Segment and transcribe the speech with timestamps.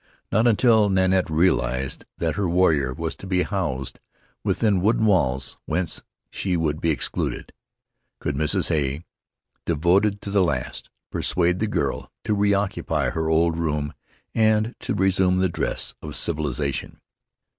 [0.31, 3.99] Not until Nanette realized that her warrior was to be housed
[4.43, 7.53] within wooden walls whence she would be excluded,
[8.19, 8.69] could Mrs.
[8.69, 9.05] Hay,
[9.63, 13.93] devoted to the last, persuade the girl to reoccupy her old room
[14.33, 16.99] and to resume the dress of civilization.